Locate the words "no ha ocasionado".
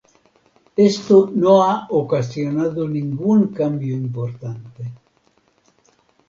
1.35-2.89